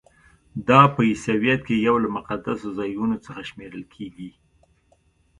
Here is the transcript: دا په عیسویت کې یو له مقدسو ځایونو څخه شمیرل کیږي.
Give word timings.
دا 0.67 0.81
په 0.93 1.01
عیسویت 1.09 1.61
کې 1.67 1.75
یو 1.87 1.95
له 2.03 2.09
مقدسو 2.17 2.67
ځایونو 2.77 3.15
څخه 3.25 3.41
شمیرل 3.49 3.83
کیږي. 3.93 4.29